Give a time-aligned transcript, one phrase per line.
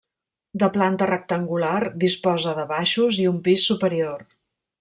[0.63, 4.29] De planta rectangular, disposa de baixos i un pis superior.